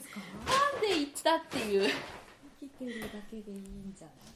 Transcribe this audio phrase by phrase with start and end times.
[0.00, 0.20] ですか？
[0.48, 1.84] なんで行ったっていう。
[2.60, 4.32] 生きてるだけでいいんじゃない？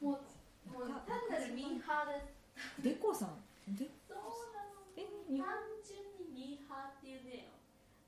[0.00, 2.80] もうもう単なるミーハーです。
[2.82, 3.76] デコさん？
[3.76, 3.84] で？
[4.08, 4.18] そう
[4.56, 4.80] なの。
[4.96, 5.44] え日本？
[5.44, 7.52] 単純にミーハーっていうね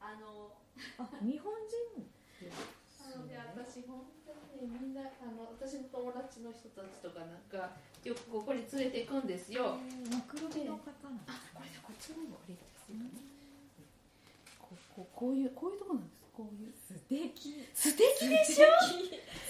[0.00, 0.56] あの
[0.96, 3.40] あ日本人なのでね。
[3.56, 7.74] 私本当にねみんなあの私の友達の人たちとかなんか
[8.04, 9.76] よくここに連れて行くんですよ、
[10.12, 13.10] マクロビの方なんですあこれでこっちの方がいいですよね、
[14.62, 17.68] こうこうこういうこういうとこなんですこういう素敵。
[17.76, 18.00] 素敵
[18.32, 18.72] でしょ？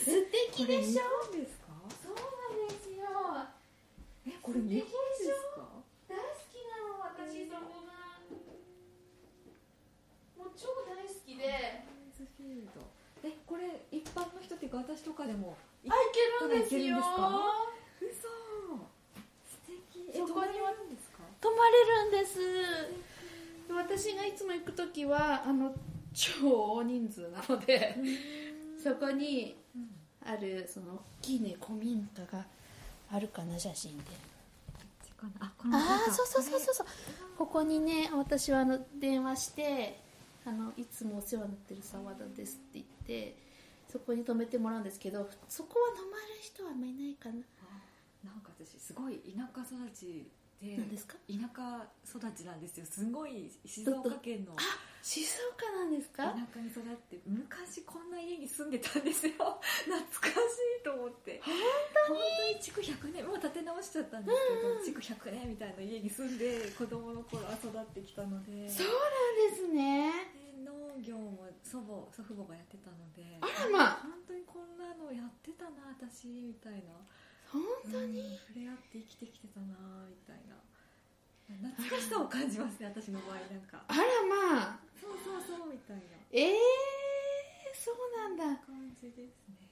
[0.02, 1.06] 素敵でしょ？
[1.06, 1.70] ょですか
[2.02, 3.06] そうなんですよ。
[4.26, 4.90] えこれ日本で
[5.22, 5.70] すか？
[6.10, 7.94] 大好きなの私そこが。
[10.34, 11.86] もう超大好きで。
[12.18, 12.82] ズフィールド
[13.22, 15.54] えこれ一般の人っていうか私とかでも
[15.86, 16.80] あいけるんですよ。
[16.80, 17.38] いけるんですか？
[18.02, 18.26] 嘘。
[19.46, 19.62] 素
[19.94, 20.10] 敵。
[20.10, 21.22] えそこには泊まれるんですか？
[21.40, 22.34] 泊まれるんです。
[23.70, 25.72] 私がいつも行く時はあの
[26.14, 27.96] 超大人数なので
[28.82, 29.88] そこにうん。
[30.22, 32.44] あるその大きいね古民家が
[33.10, 34.04] あるかな写真で。
[35.40, 36.86] あこのあそうそうそうそうそう。
[37.38, 39.98] ここにね私はあの電話して
[40.46, 43.36] あのいつもお世話になってる澤田ですって言って
[43.90, 47.36] そこに泊めてもらうんですけどそこは泊まる人はあんまりいないかな。
[47.62, 50.28] あなんか私すごい田舎育ち
[50.60, 51.16] で何ですか？
[51.26, 52.86] 田舎育ちなんですよ。
[52.86, 54.52] すごい静岡県の。
[55.02, 55.24] 静
[55.56, 59.32] 岡なんです田か舎に育って昔こんな家に住んでたんですよ。
[59.32, 61.40] 懐かしいと思って。
[61.40, 61.56] 本
[62.08, 62.60] 当に？
[62.60, 64.36] 築100年もう建て直しちゃったんです
[64.84, 68.68] けど、築100年みたいな家に住んで子供の頃育ってきたので。
[68.68, 70.12] そうなんですね。
[70.36, 73.24] で農業も祖母祖父母がやってたので。
[73.40, 74.04] あらまあ。
[74.04, 76.92] 本当にこんなのやってたな私みたいな
[77.52, 80.58] 本当に、うん触れ合って生きてきてたなみたいな。
[81.50, 83.82] 懐かしさを感じますね 私の場合なんか。
[83.88, 84.80] あらまあ。
[85.00, 86.02] そうそうそうみたいな。
[86.30, 86.58] ええー、
[87.74, 88.44] そうなんだ。
[88.64, 89.68] 感じですね。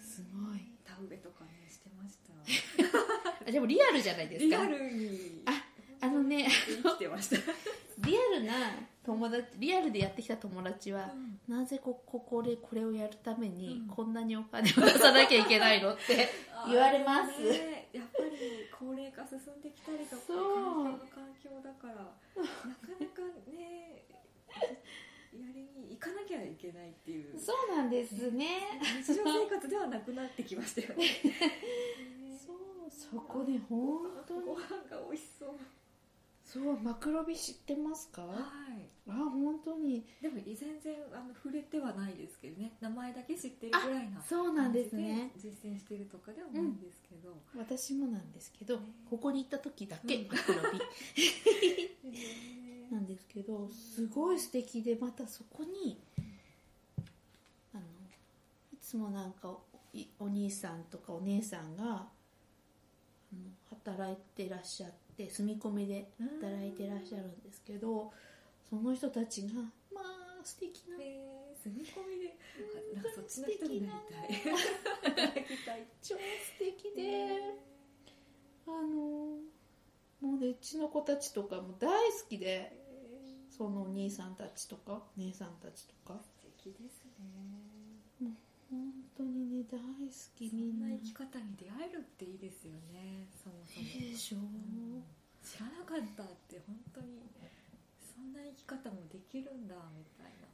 [0.00, 0.72] すごい。
[0.84, 2.34] 田植えとかねしてました。
[3.46, 4.56] あでもリアルじゃないですか。
[4.56, 5.42] リアルに。
[5.46, 5.64] あ
[6.00, 7.36] あのね生きてました、
[7.98, 8.52] リアルな
[9.04, 11.10] 友達リアルでやってきた友達は、
[11.48, 11.58] うん。
[11.58, 13.94] なぜこここでこれをやるためにうん。
[13.94, 16.28] こんなにお金を出さなきゃいけないのって
[16.68, 17.40] 言われます。
[17.42, 18.30] ねやっぱり
[18.72, 20.84] 高齢化進んできたりとかそう。
[20.84, 22.08] 環境の環境だからなか
[23.00, 24.04] なかね
[25.32, 28.46] やりに行かなきゃいけないっていうそうなんですね。
[29.02, 31.06] 日常生活ではなくなってきましたよね。
[32.46, 34.46] そうそこで本当に。
[34.46, 35.54] ご飯が美味しそう
[36.52, 38.22] そうマクロビ知ってますか？
[38.22, 38.40] はい。
[39.08, 40.04] あ本当に。
[40.20, 42.72] でも全然あの触れてはないですけどね。
[42.80, 45.30] 名前だけ知ってるぐらいなそうなんですね。
[45.36, 48.82] 実践してるとかではないんですけど、私もなんですけどね。
[49.08, 50.28] ここに行った時だけうん。
[50.28, 50.80] マクロビ。
[52.90, 55.98] なんですけどすごい素敵でまたそこに
[57.72, 57.82] あの
[58.74, 59.56] いつもなんか
[60.18, 62.06] お兄さんとかお姉さんが
[63.70, 68.12] 働いてらっしゃって住み込みで働いてらっしゃるんですけど
[68.68, 69.48] その人たちが
[69.92, 72.36] まあ素敵なへー住み込みで
[72.94, 74.36] あなんかそっちの人になり
[75.64, 75.86] たい。
[76.02, 76.18] 超素
[76.58, 77.38] 敵で
[78.66, 79.38] あの
[80.20, 82.76] もうねうちの子たちとかも大好きで
[83.50, 86.20] そのお兄さんたちとかお姉さんたちとか。
[86.22, 89.84] 素敵ですね本当にね大好
[90.34, 90.88] きそみんな。
[90.88, 93.84] 生き方に出会えるっていいですよねそもそも。
[94.00, 94.40] でしょう。
[94.40, 95.04] ん
[95.44, 97.20] 知らなかったって本当に
[98.00, 100.48] そんな生き方もできるんだみたいな。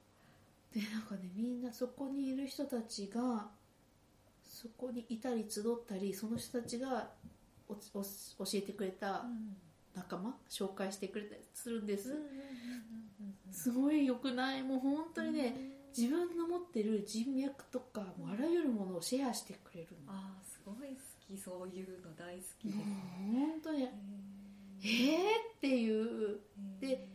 [0.75, 3.49] でなんかねみんなそこにいる人たちが
[4.43, 7.09] そこにいたり集ったりその人たちが
[7.69, 8.09] おお教
[8.55, 9.25] えてくれた
[9.95, 12.15] 仲間紹介してくれたりするんです、
[13.53, 14.63] すごい良くない？
[14.63, 15.55] もう本当にね、
[15.97, 20.13] 自分の持ってる人脈とかもうあらゆるものをシェアしてくれるの。
[20.13, 22.77] ああすごい好きそういうの大好きです。
[22.79, 22.87] もう
[23.33, 23.83] 本当に。
[23.83, 23.91] えー
[25.57, 26.41] っていう。
[26.81, 27.07] で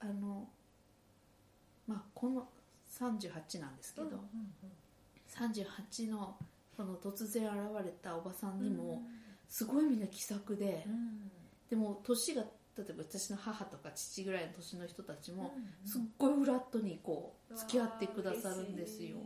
[0.00, 0.48] あの
[1.86, 2.48] まあこの
[2.98, 4.08] 38なんですけど、
[5.28, 6.36] 38の
[6.76, 9.02] この突然現れたおばさんにも
[9.48, 10.86] すごいみんな気さくで、
[11.68, 12.44] でも年が
[12.76, 19.16] 例えば私の母とか父ぐらいの年の人たちもすっごいフラットにこう付き合ってくださるんですよ。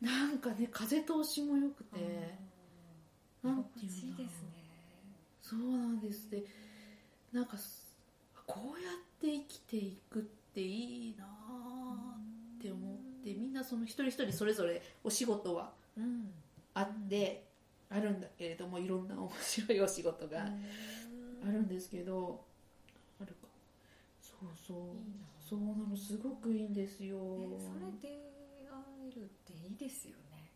[0.00, 1.98] なんかね風通しも良くて
[3.42, 4.48] なんていうの心地いいですね。
[5.42, 6.30] そうなんです。
[6.30, 6.44] で
[7.32, 7.88] なんかす
[8.46, 10.22] こうやって生きていくっ
[10.54, 16.30] ていいなって思ってみんなその一人一人それぞれお仕事はうん。
[16.74, 17.48] あって
[17.90, 20.46] あるんだけれどもいろんな面白いお仕事が
[21.68, 22.44] ですけど
[23.20, 23.48] あるか。
[24.20, 24.76] そそうそう。
[24.76, 25.28] いいな。
[25.48, 28.28] そうなのすごくいいんですよ、ねそれで
[28.68, 30.50] 会えるっていいですよね。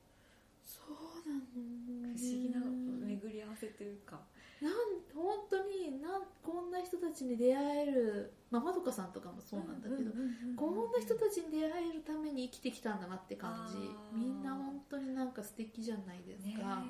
[0.63, 2.61] そうなの不思議な
[3.07, 4.21] 巡り合わせというか。
[4.61, 4.73] なん
[5.13, 8.33] 本当になんこんな人たちに出会える。
[8.51, 10.13] まあまどかさんとかもそうなんだけど、
[10.57, 13.79] こんな人たちに出会えるために生きてきたんだなって感じ。
[14.17, 16.85] みんな本当になんか素敵じゃないですねえか本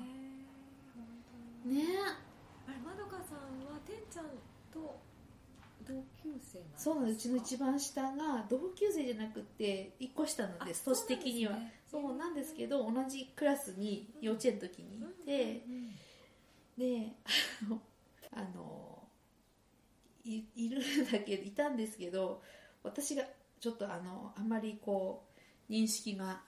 [1.63, 1.77] 当に。
[1.77, 1.83] ね
[2.67, 4.25] あれまどかさんはてんちゃん
[4.73, 4.99] と
[5.85, 6.91] 同級生なんですか？
[6.91, 10.83] そうなうちの一番下が同級生じゃなくて1個下なんです。
[10.87, 11.57] あ年的には。
[11.91, 15.61] そうなんですけど同じクラスに幼稚園の時にいて、
[16.75, 17.13] で
[18.31, 19.03] あの
[20.25, 22.41] いいるんだけどいたんですけど
[22.81, 23.23] 私が
[23.59, 25.23] ちょっとあのあんまりこ
[25.69, 26.41] う認識が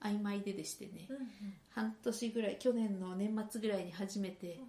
[0.00, 1.26] 曖昧ででしてね、うんうん。
[1.70, 4.64] 半年ぐらい去年の年末ぐらいに初めてうん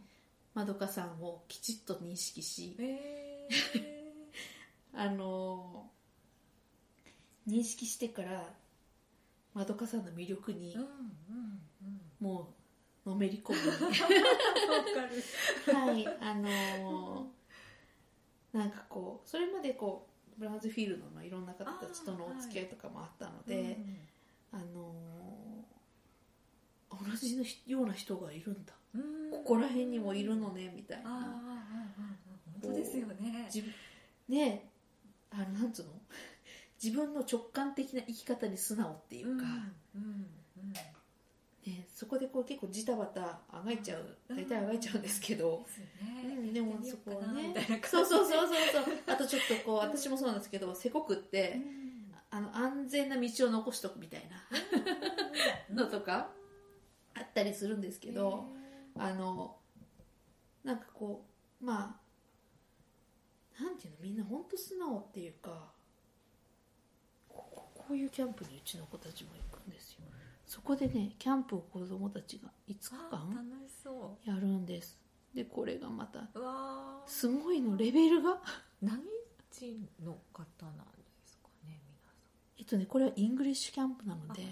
[0.53, 3.47] まどかさんをきちっと認識しえ
[4.93, 5.91] あの
[7.47, 8.53] 認識してから
[9.53, 10.91] まどかさんの魅力にー、うんうん
[11.83, 12.01] うん。
[12.19, 12.53] も
[13.05, 13.59] うのめり込む。
[15.73, 17.31] はいあの
[18.51, 20.07] なんかこうそれまでこ
[20.37, 23.77] うブラウンズフィールドのいろんな方たちとのお付き合いとかもあったので、
[24.51, 25.65] あの
[26.89, 28.73] 同じのひような人がいるんだ。
[28.73, 28.78] うんうん
[29.31, 31.09] ここら辺にもいるのねみたいな。
[31.09, 31.59] あ
[32.61, 33.49] 本当ですよね。
[33.53, 33.73] 自分
[34.27, 34.69] ね
[35.31, 35.91] あのなんつうの？
[36.81, 39.43] 自分の直感的な生き方に素直っていうか、
[41.67, 45.65] ね、そこでこう結構ジタバタあがいちゃう大体あがいちゃうんですけど、
[46.01, 47.53] うん、でもそこはね。
[47.83, 48.97] そうそうそうそうそう。
[49.07, 51.89] あとちょっとこう私もそうなんですけどせこくって、うん。
[52.31, 54.45] あの安全な道を残しとくみたいな。
[55.83, 56.31] のとか
[57.15, 58.45] あったりするんですけど、
[58.99, 59.55] あの
[60.63, 61.25] なんかこ
[61.61, 61.97] うま
[63.59, 65.71] あなんていうのみんな本当素直っていうか
[67.29, 70.01] こういうキャンプにうちの子たちも行くんですよ。
[70.45, 74.97] そこでねキャンプを子供たちが5日あ間やるんです。
[75.33, 76.27] でこれがまた
[77.05, 78.41] すごいのレベルが？
[78.81, 78.99] 何
[79.51, 80.83] 人の方なんで
[81.25, 81.79] すかね
[82.57, 84.43] えっとねこれはイングリッシュキャンプなので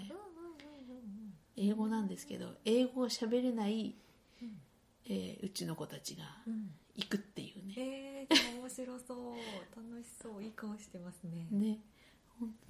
[1.56, 3.96] 英語なんですけど英語を喋れない、
[4.42, 4.60] うん。
[5.06, 6.52] えーうちの子たちがうん。
[6.52, 7.74] うんうん行くっていうね。
[7.76, 9.36] えー、面白そう。
[9.76, 10.42] 楽しそう。
[10.42, 11.46] いい顔してますね。
[11.52, 11.78] ね。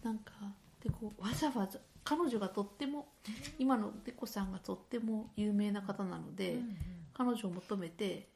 [0.03, 0.33] なんか
[0.83, 3.09] でこうわざわざ彼女がとっても
[3.59, 6.77] 今のデコさんがとっても有名な方なので、うん
[7.15, 8.29] 彼女を求めて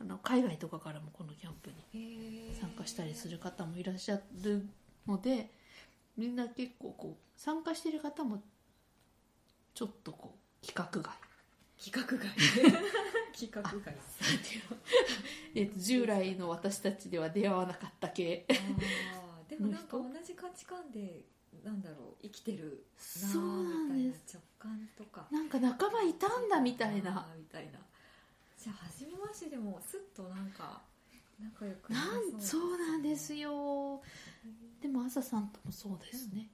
[0.00, 4.68] あの海外とかからもこのキャンプに参加したりする方もいらっしゃる
[5.04, 5.50] ので
[6.16, 8.40] みんな結構こう参加してる方も
[9.74, 11.12] ちょっとこう規格外
[11.84, 12.26] 規格外。
[13.34, 13.94] 規格外。
[15.54, 18.46] え従来の私たちでは出会わなかった系。
[19.48, 21.24] でもなんか同じ価値観で
[21.62, 24.32] なんだろう生きてるなそうなんみです。
[24.32, 25.28] たいな直感とか。
[25.30, 27.28] なんか仲間いたんだみたいな。
[27.36, 27.78] みたいな。
[28.56, 30.82] じゃあ初めましてでもスッとなんか
[31.38, 32.00] 仲良くな
[32.38, 34.02] そうなんですよ。
[34.80, 36.48] でも朝さんともそうですね、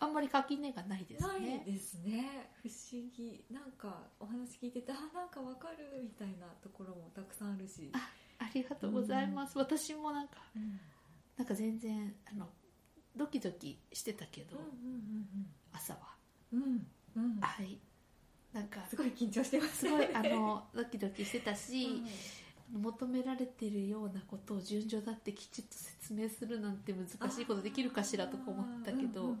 [0.00, 2.50] あんまり垣根がないですないねですね。
[2.62, 3.44] 不思議。
[3.50, 7.90] なんかお話聞いててあなんかわかるみたいなところもたくさんあるし。
[7.94, 8.10] あ
[8.40, 10.78] ありがとうございます、私もなんかうん。
[11.36, 12.48] なんか全然あの
[13.16, 15.28] ドキドキしてたけど、うん
[15.72, 16.00] 朝は
[16.52, 16.68] うんうん。
[17.16, 17.40] うんうん。
[17.40, 17.78] はい。
[18.52, 22.08] なんかすごい緊張してますすごいあのドキドキしてたし、うん
[22.72, 29.38] 求められてるようなことを順序だってきちっと説明するなんて難しいことできるかしらとか思ったけど、うんうんうん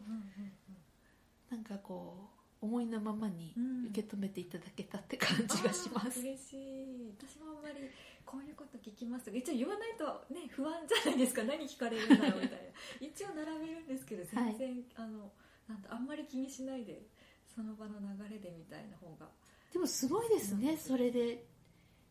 [1.50, 2.28] なんかこ
[2.60, 7.14] う思いのままにうん受け止めていただけたって感じがします、あー嬉しい。
[7.18, 7.88] 私もあんまり
[8.26, 9.26] こういうこと聞きます。
[9.26, 10.04] とか一応言わないと
[10.34, 11.44] ね不安じゃないですか。
[11.44, 12.68] 何聞かれるんだろうみたいな。
[13.00, 15.32] 一応並べるんですけど全然、あの
[15.68, 17.06] なんだあんまり気にしないで
[17.46, 19.30] その場の流れでみたいな方が。
[19.72, 21.46] でもすごいですねそれで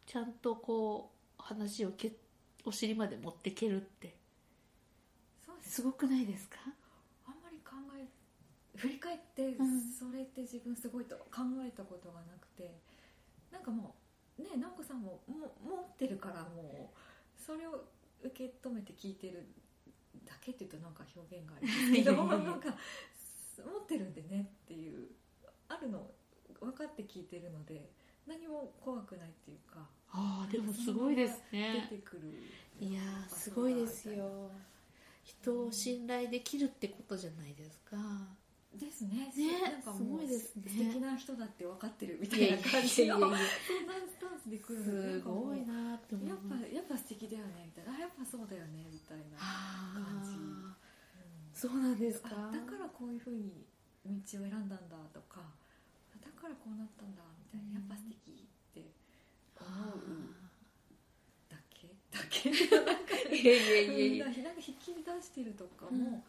[0.08, 2.14] ちゃんとこう話をけ
[2.66, 4.16] お尻まで持ってけるって。
[5.46, 5.76] そうです。
[5.76, 6.58] すごくないですか？
[7.28, 8.08] あんまり考え
[8.78, 9.82] 振り返って、うん。
[9.92, 12.80] それって自分すごいと考えたことがなくて
[13.52, 13.96] なんかも
[14.40, 17.84] うね直子さんもも持ってるからもうそれを
[18.24, 19.46] 受け止めて聞いてる
[20.26, 22.52] だけっていうとなんか表現がありますけどいやいやいや。
[22.52, 22.70] なんか
[23.58, 25.08] 持ってるんでねっていう
[25.68, 26.08] あるの
[26.62, 27.92] 分かって聞いてるので
[28.26, 29.80] 何も怖くないっていうか
[30.12, 32.34] ああでもすごいです出ねてくる。
[32.80, 34.52] いやーすごいですよ。
[35.24, 37.98] 人を信頼できるってことじゃないですか。
[38.74, 39.32] ですね。
[39.36, 40.64] ねなんかすごいですね。
[40.70, 44.86] 素敵な人だって分かってるみたいな感じのそんなスタンスで来るの。
[44.86, 47.98] すごいなって思いやっぱやっぱ素敵だよねみたいな。
[47.98, 50.32] あやっぱそうだよねみたいな、あ感じ。
[50.32, 50.76] ーうん
[51.58, 52.30] そうなんですか。
[52.30, 53.66] あだからこういうふうに
[54.06, 55.42] 道を選んだんだとか
[56.22, 57.80] だからこうなったんだみたいな。
[57.80, 58.47] やっぱ素敵
[59.68, 60.34] 思う
[61.50, 61.88] だけ？
[62.12, 62.50] だけ？
[62.52, 66.24] なんかいやいやいやなんか引き出してるとかも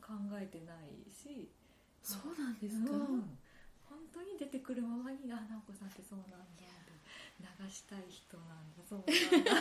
[0.00, 1.48] 考えてないし、
[2.02, 3.38] そうなんですか、うん
[3.90, 6.62] 本当に出てくるままにあ直子さんってそうなんだ
[7.40, 9.60] 流したい人なんだそうなんだみたいな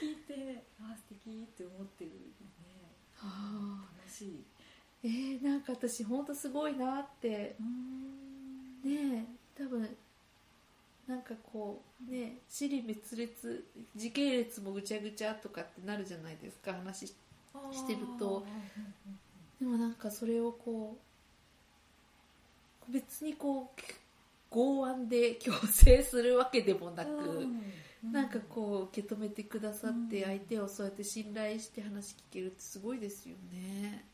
[0.00, 2.16] 聞いてあ素敵って思ってるね。
[3.20, 7.56] あ楽しいーえー、なんか私本当すごいなって。
[7.60, 8.82] うん。
[8.82, 9.26] ね
[9.58, 9.96] え多分
[11.10, 13.64] なんかこうね尻滅裂
[13.96, 17.14] 時系列もぐちゃぐちゃとかってなるじゃないですか話し
[17.72, 18.46] してると
[19.60, 20.96] でもなんかそれをこ
[22.88, 23.80] う別にこう
[24.50, 27.46] 剛腕で強制するわけでもなく、
[28.02, 34.04] なんかこう受け止めてくださってうん相手をそうやって信頼して話聞けるってすごいですよね。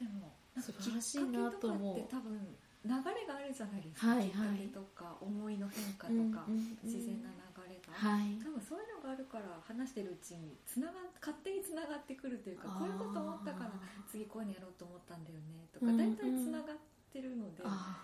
[0.00, 2.40] でも素晴らしいなと思う多分
[2.88, 4.28] 流れがあるじゃないですか、はいはい。
[4.32, 6.88] きっかけとか思いの変化とか、うんうんうん。
[6.88, 8.40] 自然な流れが、はい。
[8.40, 13.76] 多分そういうのがあるから話してるうちにつなが勝手につながってくるというかこういうこと思ったから
[14.08, 16.16] 次こういうのやろうと思ったんだよねとかうんうん。
[16.16, 16.76] 大体つながっ
[17.12, 18.00] てるので、あ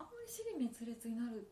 [0.00, 1.44] あんまり尻滅裂になる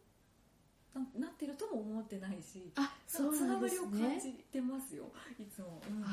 [0.92, 4.20] ななってるとも思ってないしーあ、そうつながりを感。
[4.20, 5.08] じてますよ
[5.38, 6.04] いつも、うん、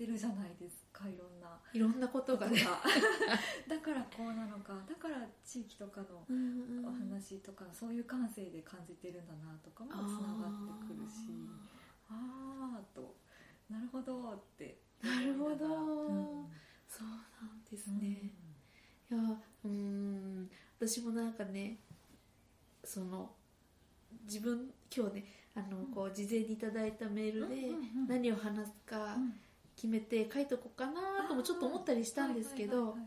[0.00, 1.60] ってるじゃないですかいろんな。
[1.74, 2.48] いろんなことが。
[2.48, 2.56] ね。
[3.68, 4.72] だからこうなのか。
[4.88, 11.28] だから地域とかのうんうんお話とかそういう感性で感じてるんだなとかもつながってくるし。
[12.08, 13.14] ああーと。
[13.68, 14.80] なるほどって。
[15.02, 15.66] なるほど。
[16.06, 16.46] うん。
[16.88, 18.32] そうなんですね。
[19.10, 19.18] いや
[19.64, 20.50] うーん。
[20.78, 21.78] 私もなんかね
[22.82, 23.34] その
[24.24, 25.86] 自分今日ねあの、うん。
[25.92, 28.08] こう事前にいただいたメールでうんうんうん。
[28.08, 29.38] 何を話すかうん
[29.80, 32.98] 決めて書いとこうかなともちょっと思ったりしたんですけど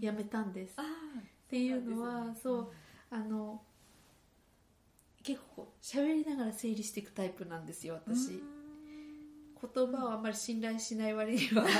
[0.00, 0.76] やめたんです。
[0.78, 0.84] っ
[1.48, 2.68] ていうのはそう
[3.10, 3.60] あの
[5.24, 8.16] 結構喋りながら整理していくタイプなんですようん。
[8.16, 8.40] 私
[9.74, 11.66] 言葉をあんまり信頼しない割には。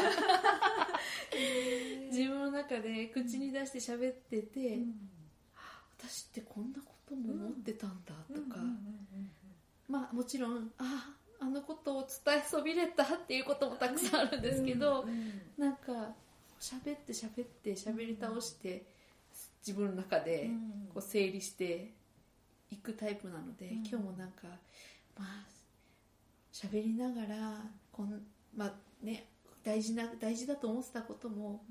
[2.10, 5.10] 自分の中で口に出して喋ってて、うん。
[5.98, 8.58] 私ってこんなことも思ってたんだとか、
[9.88, 11.14] まあもちろんあ
[11.44, 15.42] あのことを伝えそびれたっていうこともたくさんあるんですけど、うんうん。
[15.58, 16.14] なんか
[16.58, 18.84] 喋って喋って喋り倒して
[19.66, 20.88] 自分の中でうん。
[20.94, 21.90] こう整理して
[22.70, 23.74] いくタイプなので、うん。
[23.76, 24.48] 今日もなんか
[25.18, 25.44] まあ
[26.52, 27.60] 喋りながら
[27.92, 28.22] こん
[28.56, 28.72] まあ
[29.02, 29.26] ね
[29.62, 31.62] 大事な大事だと思ってたことも、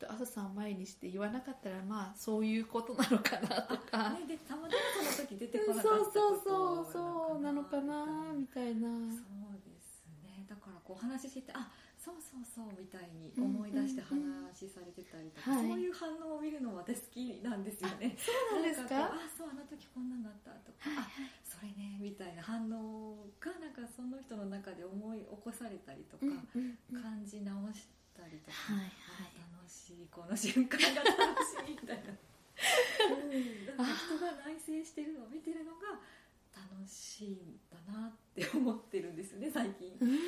[0.00, 7.40] と朝さんを前にして言わなかったらまあそういうことなのかなとか、ね、でたまたまその時出てこそうなかったそうことそうそう。
[7.42, 10.44] なのかなみたいなそうですね。
[10.48, 11.68] だからこうお話ししててあ
[12.00, 15.68] そうそうそうみたいに思い出してうんうんうん話されてたりとか、はい。
[15.68, 18.16] そういう反応を見るの私好きなんですよね。
[18.16, 18.94] そうなんですか？
[18.96, 21.08] なんこうあそうあの時こんなんだったとか、あ
[21.44, 27.02] それねみたいな反応がなんかその人の中で思い起こされたりとか、うんうんうん。
[27.02, 27.84] 感じ直し
[28.16, 29.36] たりとか、はいはい。
[29.36, 36.02] あ楽しいこの瞬間が楽しいみたいな、うん、なんか人が内省してるのを見てるのが
[36.50, 40.18] 楽しいんだなって思ってるんですよね最近、うん。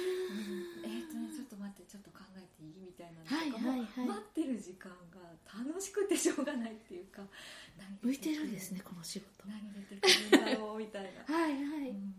[0.86, 4.06] えっ、とねちょっと待ってちょっと考えていいみたいなのとはいかも、はいはい。
[4.06, 5.18] 待ってる時間が
[5.50, 7.26] 楽しくてしょうがないっていうか
[7.76, 9.50] 何向いてるんですねこの仕事。
[9.50, 10.78] 何出てくるんだろう？
[10.78, 12.14] みたいな、はいはい、うん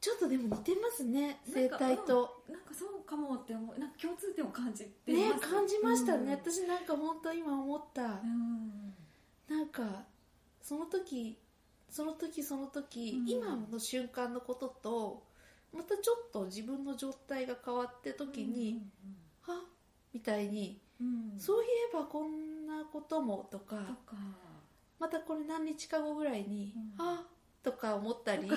[0.00, 2.42] ちょっとでも似てますね生態と。
[2.48, 6.30] なんかそうかもって思うなんか共通点を感じてね感じましたね、うん。
[6.30, 8.94] 私なんか本当今思った、うん。
[9.48, 10.04] なんか
[10.62, 11.38] その時
[11.90, 13.28] その時その時、うん。
[13.28, 15.22] 今の瞬間のことと
[15.74, 18.82] またちょっと自分の状態が変わって時に、
[19.42, 19.62] は
[20.12, 21.38] みたいに、うんうん。
[21.38, 24.16] そういえばこんなこともとかとか。
[24.98, 27.06] またこれ何日か後ぐらいに、うん。
[27.06, 27.24] あ
[27.62, 28.54] とか思ったりな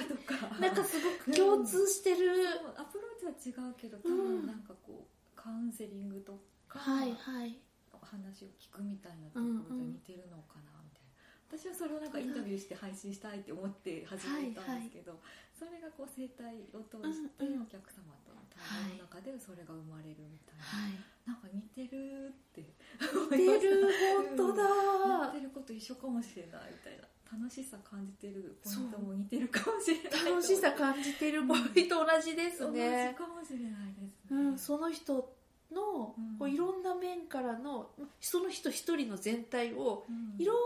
[0.72, 7.58] んかすごく共通してる、そうアプローチは違うけど多うん分なんかこうカウンセリングとか、はいはい。
[8.04, 11.16] 話を聞くみたいなところで似てるのかなみたいな、
[11.48, 15.18] 私はそれをなんかインタビューして配信したいって思って始めたんですけど、
[15.56, 17.64] それがこう生態を通してうんうん。
[17.64, 18.60] お客様との対
[18.92, 21.00] 話の中でそれが生まれるみたいな、はい。
[21.24, 23.88] なんか似てるって似てる
[24.36, 27.08] 本当だ、やってること一緒かもしれないみたいな
[27.40, 35.34] 楽しさ感じてるポイントも似てるかもしれない楽しさ感じてるポイント同じです同じね、かもしれないですね、うん、その人
[35.74, 36.38] の、うん。
[36.38, 37.90] こういろんな面からの
[38.22, 40.42] その人一人の全体をうん。
[40.42, 40.62] いろんな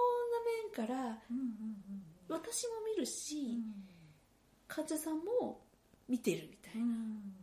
[0.81, 2.03] 面からうんうんうん。
[2.29, 3.73] 私も見るし、うん。
[4.67, 5.61] 患者さんも
[6.09, 7.33] 見てるみたいな、うん。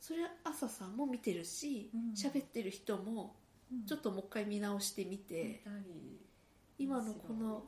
[0.00, 2.12] それは朝さんも見てるしうん。
[2.12, 3.34] 喋、ってる人も
[3.72, 3.86] うん。
[3.86, 6.20] ちょっともう一回見直してみて、見たり
[6.78, 7.64] 今のこの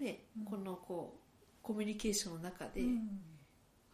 [0.00, 0.44] ね、うん。
[0.44, 3.20] このこうコミュニケーションの中で、うん。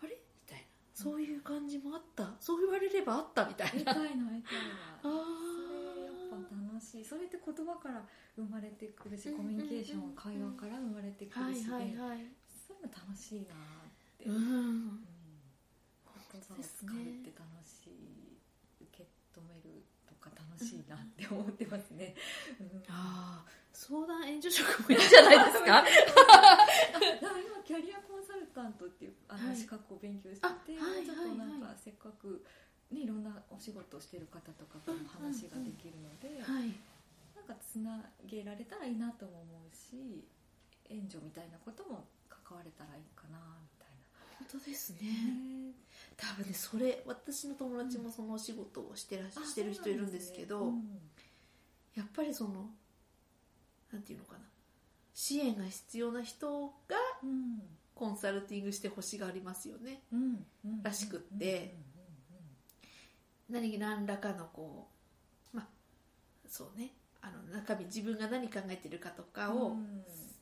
[0.02, 0.11] あれ？
[0.11, 0.64] みたいな。
[0.95, 2.35] そういう感じもあった。
[2.40, 3.78] そう言われればあったみたいな。
[3.78, 4.26] 見たいな
[5.02, 7.04] それやっぱ楽しい。
[7.04, 13.57] それって言葉から生まれてくるしうんコミュニケーション会話から生まれてくはいるしそういうの楽しいなっ
[14.19, 14.25] て。
[14.26, 14.87] ううん。
[14.88, 15.04] ん
[16.33, 18.38] 言葉を使うって楽しい。
[18.83, 19.85] 受け止める
[20.90, 22.14] なって思ってますね、
[22.59, 22.82] うん。
[22.88, 25.85] ああ相談援助職もいいんじゃないですか？
[27.23, 32.44] 今キャリアコンサルタントっていうあのはい資格を勉強してて、あはいちょっとなんはいかせっかく、
[32.90, 36.75] ね、いろんなお仕事をしてる方とかとも話ができるので、はい。
[37.37, 40.28] なんかつなげられたらいいなとも思うし
[40.90, 43.88] 援助みたいなことも関われたらいいかなみたい
[44.50, 45.73] 本当ですな、ね
[46.20, 50.74] 多分ねそれ私の友達もそのお仕事をしてらっししてる人いるんですけど
[51.96, 52.70] やっぱりその
[53.92, 54.38] なんていうのかな。
[55.12, 57.62] 支援が必要な人がうん。
[57.94, 60.00] コンサルティングしてほしがありますよね。
[60.10, 61.74] うんうんらしくって。
[63.50, 64.88] 何何らかのこ
[65.52, 65.66] うまあ
[66.48, 66.92] そうね。
[67.20, 69.74] あの中身自分が何考えてるかとかを、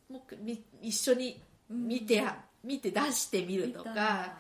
[0.08, 1.88] もうみ一緒にうん。
[1.88, 2.23] 見て、
[2.62, 4.38] 見て出してみるとか、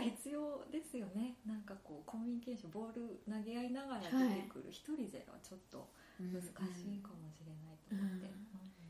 [0.00, 1.36] みたいなやっぱ相手が必要ですよね。
[1.46, 5.88] なんかこうコミュニケーションボール投げ合いながら出てくる一、人ではちょっと
[6.18, 8.30] 難しいかもしれないと思って、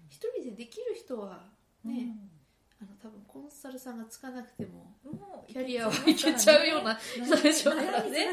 [0.08, 1.50] 一人でできる人は
[1.84, 1.94] うん。
[1.94, 2.16] ね、
[2.80, 4.92] あの多分コンサルさんがつかなくても
[5.46, 8.26] キャリアはいけちゃうような人でしょうからね。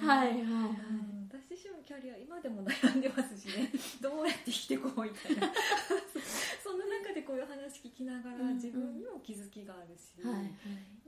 [0.00, 1.28] はいはいうん。
[1.28, 3.70] 私自身もキャリア今でも悩んでますしね。
[4.00, 5.52] どうやって生きてこうみたいな。
[6.62, 6.95] その中で
[7.26, 8.54] こういう話聞きながらうんうん。
[8.54, 10.54] 自分にも気づきがあるし、はいはい。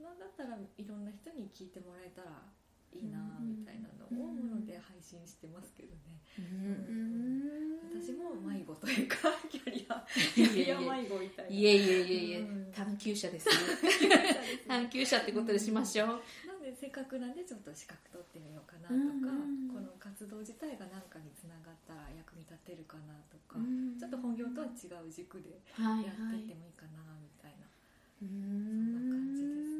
[0.03, 2.43] なんだったらいろんな人に聞いてもらえたら
[2.91, 8.03] いいなうんみたいなのをもので配信してますけどね、うん。
[8.03, 9.15] 私も迷子というか
[9.49, 11.51] キャリアいキャリア迷子みたいな。
[11.51, 12.39] えいえいえいえいえ。
[12.41, 13.53] うん探求者ですね。
[14.67, 16.07] 探な求者ってことでしましょう。
[16.07, 18.93] のでせっかくなんでちょっと資格取ってみようかなと
[19.25, 23.95] か、うんうんこの活動自体が何かにつながったら役に立てるかなとか、うん。
[23.97, 27.69] ちょっと本業とは違う軸ではいやってはいいってもいいかなみたいな、
[28.21, 28.93] うーん。
[28.93, 29.78] な感じんす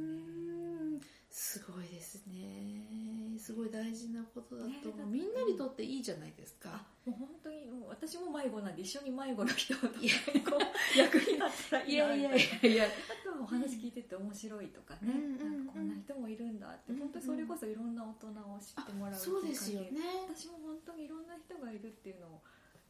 [1.65, 3.37] ごいですね。
[3.39, 5.07] すごい大事なことだと思う。
[5.07, 6.69] みんなにとっていいじゃないですか。
[6.73, 10.09] あもう本当にもう私も迷子なんで一緒に迷子の人とかに
[10.43, 10.59] こう
[10.99, 12.29] 役に立ったらいいいなみたいな。
[12.29, 12.85] やいやいやいや。
[12.85, 20.01] あとはお話聞いてて面白いとかね、うんなんかこんな人もいるんだって、うんうん本当にそれこそいろんな大人を知ってもらうそうですよね。
[20.27, 22.41] 私も本当にいろんな人がいるっていうのを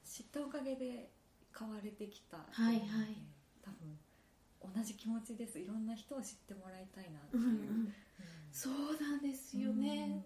[0.04, 1.12] 知ったおかげで
[1.58, 3.16] 変われてきたはいはい。
[3.62, 4.00] 多分
[4.74, 5.60] 同じ気持ちです。
[5.60, 7.94] いろんな人を知ってもらいたいなっていう、うんうんうん
[8.52, 10.26] そうなんですよね、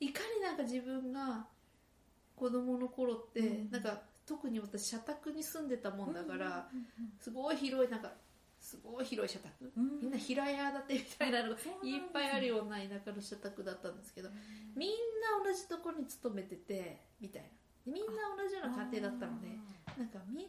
[0.00, 1.46] いかになんか自分が
[2.36, 3.70] 子供の頃って、うん。
[3.70, 6.86] なんか特に私社宅に住んでたもんだから、うん
[7.20, 8.12] すごい広いなんか
[8.60, 14.30] すごい広い社宅、みんな平屋建てみたいなのがいっぱいあるような田舎の社宅だったんですけど
[14.74, 17.48] みんな同じところに勤めててみたいな。
[17.84, 19.48] でみんな同じような家庭だったので
[19.98, 20.48] なんかみ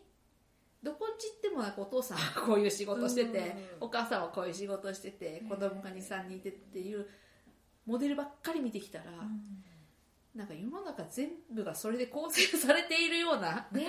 [0.86, 3.88] どこっち行ってもなんかお父さんは こういう仕事してて、うん。
[3.88, 7.10] お母さんはこういう仕事してて子供が23人いてっていう
[7.88, 9.64] モデルばっかり見てきたら、うん。
[10.36, 13.88] なんか世の中全部がそれで構成されているようなね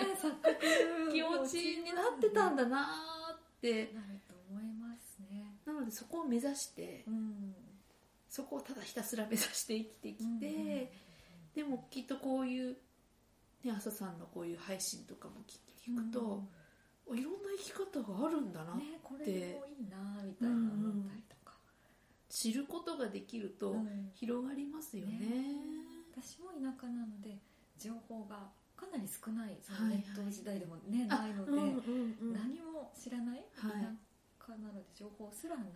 [1.13, 3.93] 気持ちになってたんだなーって。
[3.93, 5.59] なると思いますね。
[5.67, 7.55] なのでそこを目指してうん。
[8.27, 10.89] そこをただひたすら目指して生きてきて、うん
[11.55, 12.77] でもきっとこういう、
[13.65, 16.43] ね、朝さんのこういう配信とかも聞聞くと、
[17.14, 21.55] いろんな生き方があるんだな、うんねこれもいいなみたいな思ったりとか、
[22.29, 24.11] 知ることができるとうん。
[24.14, 25.21] 広がりますよね。
[26.11, 27.38] 私も田舎なので
[27.79, 29.57] 情報がかなり少ない。
[29.62, 30.03] そのはいはい。
[30.03, 32.33] ネット時代でもね、あないので、うんうんうん。
[32.35, 33.71] 何も知らない、はい。
[33.71, 35.66] 田舎なので情報すらない、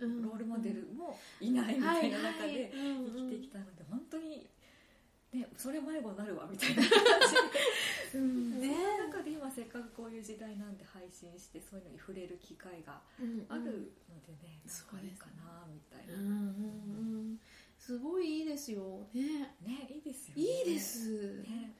[0.00, 4.46] うんロールモデルもいないみたいな中で生きてきたたので本当に、
[5.32, 7.00] ね、それ迷子になるわみたいな感じで、
[8.14, 8.72] うん、ね。
[8.72, 13.00] その中で今せっかくこういう時代なんで配信してそういうのに触れる機会が
[13.48, 14.96] あるのでね、そうです。
[14.96, 17.38] なんかいいかなみたいな、うんうんうん。
[17.78, 18.80] すごいいいですよ。
[19.12, 19.52] ね。
[19.60, 20.42] ねいいですよね。
[20.42, 21.74] いいです、ね。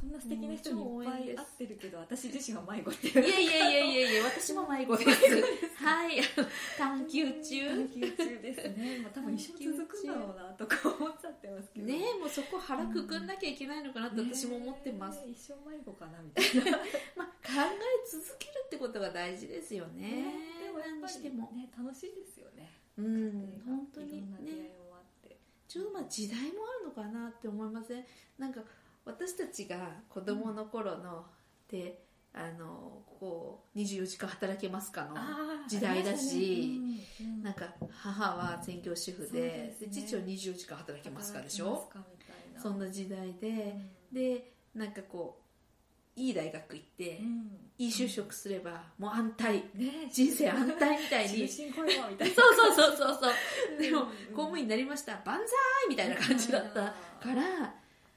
[0.00, 3.28] こんな素敵な人にいっぱい会ってるけど私自身は迷子っていう。
[3.28, 3.99] いやいやいやいやいや
[4.50, 5.10] 私も迷子です。
[5.78, 6.18] はい。
[6.76, 7.68] 探求中。
[7.70, 11.86] 探求中ですね、まあ、多分一生続くんだろうなとか思っちゃってますけど。
[11.86, 16.78] ねもうそこ腹くくんなきゃいけないのかなって私も思ってます、ね一生迷子かなみたいな。
[17.16, 20.58] まあ考え続けるってことが大事ですよね。
[20.60, 21.52] でも何しても。
[21.54, 22.72] ね楽しいですよね。
[22.98, 24.22] うん本当に。
[24.42, 24.74] ね。
[25.68, 28.04] ちょうどまあ時代もあるのかなって思いません？
[28.36, 28.60] なんか
[29.04, 31.24] 私たちが子供の頃の、
[31.68, 32.02] で
[32.32, 35.16] あのこう24時間働けますかの
[35.68, 36.36] 時代だし
[37.20, 37.26] ね。
[37.26, 37.42] うんうん。
[37.42, 39.86] なんか母は専業主婦でですね。
[39.88, 41.90] で父は24時間働けますかでしょ？
[42.62, 43.48] そんな時代で、
[44.10, 44.14] うん。
[44.16, 45.40] でなんかこ
[46.16, 47.50] ういい大学行って、うん。
[47.78, 49.56] いい就職すればもう安泰。
[49.74, 50.08] ね。
[50.12, 51.48] 人生安泰みたいに。
[51.48, 53.28] そうそうそうそうそ
[53.78, 53.80] う。
[53.80, 55.20] でもうん公務員になりました。
[55.24, 57.74] 万歳みたいな感じだったから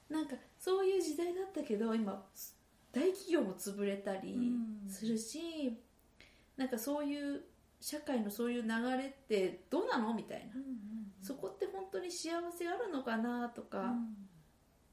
[0.09, 2.23] なんかそういう時代だったけど今
[2.93, 4.89] 大企業も潰れたりうん。
[4.89, 5.77] するし、
[6.55, 7.41] なんかそういう
[7.81, 10.75] 社会のそういう流れってどうなのみたいな、うんうんうん。
[11.21, 14.15] そこって本当に幸せあるのかなとか、うん。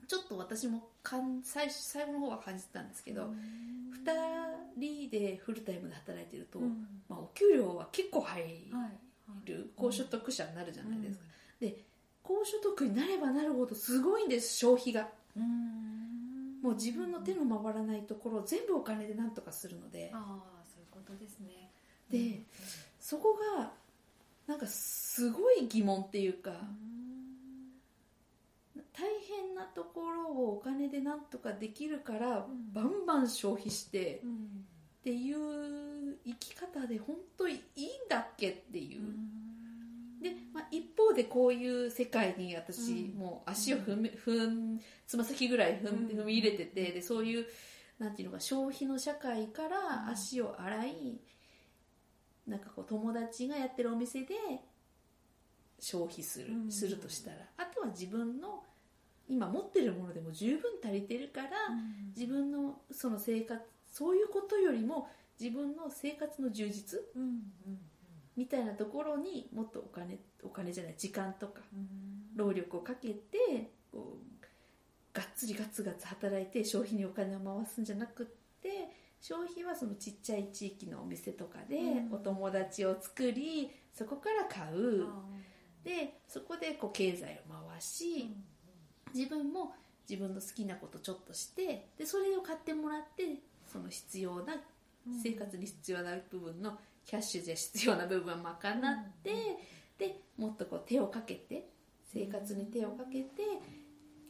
[0.09, 3.93] ちょっと私もかん最初最後の方は感じてたんですけど、うん。
[4.05, 4.13] 2
[4.77, 6.87] 人でフルタイムで働いてると、うん。
[7.09, 11.25] まあ、お給料は結構入はいる高所得者になるじゃないですか、
[11.61, 11.85] で
[12.23, 15.09] 高所得になればなるほどすごいんです消費が。
[15.37, 16.10] うん
[16.63, 20.11] もう自分の手の回らないところを全部お金で何とかするので。
[20.13, 21.71] ああそういうことですね。
[22.11, 22.43] で
[22.99, 23.73] そこが
[24.47, 26.51] なんかすごい疑問っていうか
[28.93, 32.73] 大変なところをお金で何とかできるからん。
[32.73, 34.67] バンバン消費してうん。
[35.01, 39.01] っていう生き方で本当にいいんだっけっていう。
[39.01, 39.05] う、
[40.21, 43.19] で、まあ、一方でこういう世界に私うん。
[43.19, 47.47] もう足を踏み踏んつま先ぐらい踏踏み入れててでそういう
[47.99, 51.21] なんていうのか消費の社会から足を洗い
[52.47, 54.35] なんかこう友達がやってるお店で
[55.79, 56.53] 消費する。
[56.53, 56.73] うん。
[56.73, 57.37] するとしたら。
[57.57, 58.63] あとは自分の
[59.29, 62.13] 今持ってるものでも十分足りてるからうん。
[62.17, 65.09] 自分のその生活そういうことよりも
[65.41, 67.25] 自分の生活の充実うんう
[67.71, 67.90] ん
[68.37, 72.37] みたいなところにもっとお金お金じゃない時間とかうん。
[72.37, 74.47] 労力をかけてこう
[75.13, 78.27] がっつりガツガツ働いて消費にお金を回すんじゃなくっ
[78.63, 78.89] て
[79.21, 82.15] 消費はそのちっちゃい地域のお店とかでうん。
[82.15, 85.05] お友達を作りそこから買う。
[85.05, 85.23] あ
[85.83, 88.35] でそこでこう経済を回ーし
[89.15, 89.73] 自分も
[90.09, 94.55] 自分の好きなことちょっとしてでそれを買ってもらってその必要な
[95.07, 95.21] うん。
[95.23, 99.33] 生活に必要な部分のキャッシュで必要な部分は賄って、
[99.99, 101.69] でもっとこう手をかけて
[102.13, 103.43] 生活に手をかけて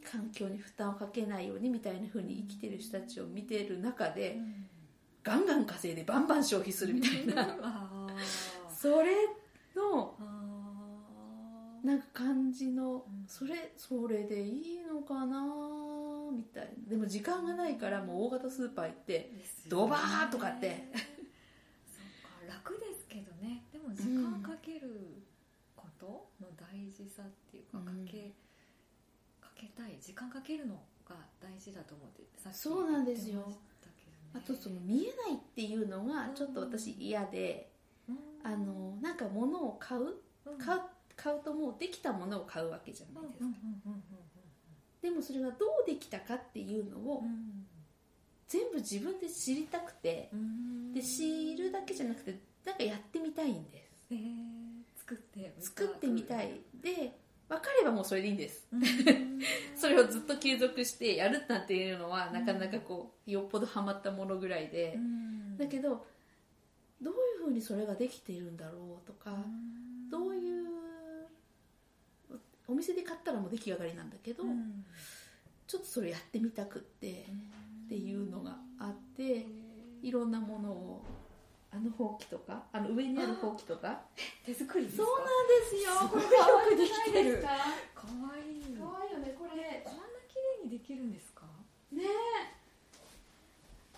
[0.03, 4.65] 環境に負担をかけないようにみたいな風に生きてる人たちを見てる中でうん。
[5.23, 8.09] ガンガン稼いでバンバン消費するみたいな。
[8.75, 9.11] それ
[9.75, 10.17] の
[11.83, 13.25] なんか感じのん。
[13.27, 15.45] それそれでいいのかな
[16.31, 16.89] みたいな。
[16.89, 19.31] でも時間がないからもう大型スーパー行って
[19.67, 20.87] ドバーとかって
[21.85, 21.99] そ
[22.47, 25.21] うか楽ですけどねでも時間かける
[26.01, 27.85] ことの大事さっていうか、うん。
[27.85, 28.33] かけ
[29.39, 30.75] かけたい時間かけるの
[31.07, 33.51] が大事だと思ってさっきそうなんですよ。
[34.33, 37.69] あとその見えないっていうのがちょっと私嫌で
[38.09, 38.17] うん。
[38.43, 40.57] あのなんか物を買ううん。
[40.57, 40.81] 買う
[41.15, 43.49] 買うともうできたものを買うわけじゃうんないですか、
[45.03, 47.65] でもそれがどうできたかっていうのをうん。
[48.47, 50.29] 全部自分で知りたくて
[50.93, 54.07] で知るだけじゃなくてなんかやってみたいんです。
[54.11, 54.60] えー
[55.11, 56.61] 作ってみた作ってみたい。
[56.81, 57.17] で
[57.49, 58.65] 分かればもうそれでいいんです。
[58.71, 58.81] うん。
[59.75, 64.93] それをずっと継続してやるなんていうのはなかなかこうよっぽどハマったものぐらいで。
[64.95, 65.57] うん。
[65.57, 66.05] だけど
[67.01, 69.35] どういうふうにそれができているんだろうとか
[70.09, 70.67] どういう
[72.67, 74.85] お店で買ったらもう出来上がりなんだけど、うん。
[75.67, 77.25] ちょっとそれやってみたくって
[77.85, 79.45] っていうのがあって
[80.01, 81.05] いろんなものを
[81.73, 82.63] あのほうきとか？
[82.73, 84.01] あの上にあるほうきとか？
[84.45, 85.03] 手作りですか？
[85.05, 86.09] そうなんですよ。
[86.09, 86.37] これすごい。
[86.39, 87.41] 可愛くできてる。
[87.41, 88.77] かかわいい。
[88.77, 89.35] 可愛いよね。
[89.39, 89.81] これ。
[89.85, 91.43] こんな綺麗にできるんですか？
[91.93, 92.03] ね。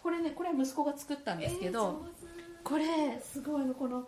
[0.02, 2.24] これねこれは息子が作ったんですけど、えー
[2.64, 3.74] これすごいの。
[3.74, 4.08] この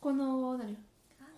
[0.00, 0.76] この何？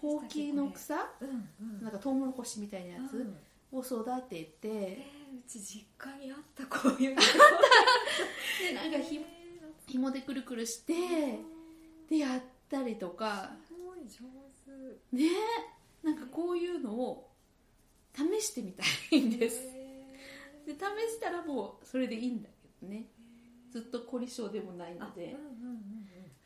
[0.00, 0.94] ほうきの草？
[1.20, 1.82] うんうん。
[1.82, 3.14] なんかトウモロコシみたいなやつ？
[3.16, 3.36] うん。
[3.78, 7.20] を育てて、えーうち実家にあったこういうの。
[8.60, 9.20] でなんかひえ
[9.86, 11.38] 紐でくるくるしてー
[12.08, 12.40] でやっ
[12.70, 13.50] たりとか。
[13.66, 14.26] すごい上
[15.10, 15.16] 手。
[15.16, 15.30] ね。
[16.02, 17.30] なんかこういうのを
[18.14, 19.60] 試してみたいんです。
[19.74, 20.16] え
[20.66, 20.78] で試
[21.12, 22.48] したらもうそれでいいんだ
[22.80, 23.06] けどね。
[23.70, 25.24] ずっと凝り性でもないので。
[25.24, 26.02] うんうんうんうん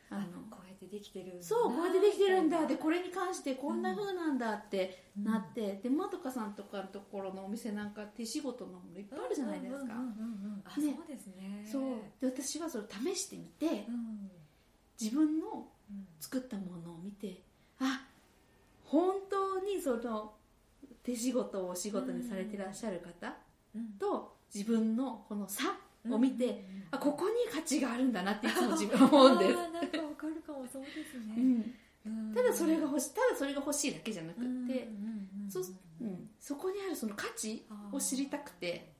[0.09, 2.65] あのこうやってできてるんだそうこうやってできてるんだ。
[2.65, 9.93] でこれに関してこんな風なんだってなって、でまどかさんとかのところのお店なんか手仕事のものいっぱいあるじゃないですか、
[10.75, 11.67] そうですね。
[11.69, 11.81] そう。
[12.21, 14.31] で私はそれ試してみてうん。
[14.99, 16.07] 自分のうん。
[16.19, 17.43] 作ったものを見て
[17.79, 18.05] あ
[18.83, 20.33] 本当にその
[21.03, 23.33] 手仕事をお仕事にされてらっしゃる方
[23.75, 23.89] うん。
[23.99, 25.63] と自分のこの差
[26.15, 26.63] を見て、うんうんうん。
[26.91, 29.81] あここに価値があるんだなっていつも自分は思うんです、なんかわ
[30.15, 32.33] かるかもそうですね、うん、うん。
[32.33, 34.87] ただそれが欲しいただそれが欲しいだけじゃなくって、
[35.49, 38.95] そうん、そこにあるその価値を知りたくて。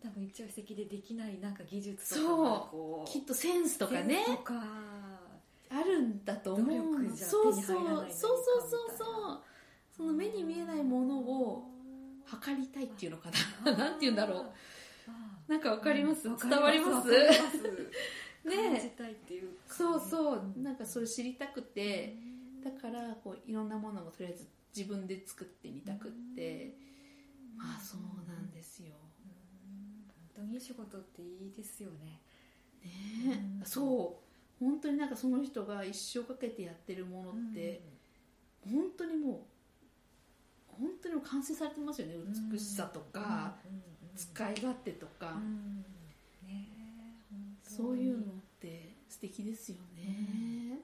[0.00, 3.10] 多分一応席でできないなんか技術とかそう。
[3.10, 4.24] きっとセンスとかね。
[4.26, 4.54] とか。
[5.70, 7.16] あるんだと思う。
[7.16, 9.28] そうそうそうそうそうそう。
[9.28, 9.40] な
[9.96, 11.64] その目に見えないものを
[12.24, 13.30] 測りたいっていうのか
[13.64, 13.72] な。
[13.76, 14.46] なんて言うんだろうう
[15.48, 16.36] なんかわかります、うん。
[16.36, 17.08] 伝わります？
[17.08, 17.58] わかります。
[18.48, 18.70] ね。
[18.70, 20.42] 感じたいっていうそうそう。
[20.56, 20.62] うん。
[20.62, 22.14] なんかそれ知りたくて
[22.62, 26.76] だからこういろんなものをとりあえず自分で作ってみたくって。
[27.56, 28.94] まあそうなんですよ。
[29.24, 30.06] うん。
[30.36, 32.20] 本当にいい仕事っていいですよね。
[32.84, 33.50] ね。
[33.60, 34.20] うんそ
[34.60, 34.64] う。
[34.64, 37.80] 本当になんかその人が一生かけてやってるものって
[38.64, 39.46] 本当にも
[40.70, 42.14] う本当にもう完成されてますよね。
[42.14, 43.56] うん美しさとか。
[43.64, 43.82] うんうん
[44.18, 45.34] 使い勝手とか。
[45.36, 45.84] うん。
[46.46, 46.66] ね
[47.62, 50.80] そういうのって素敵ですよね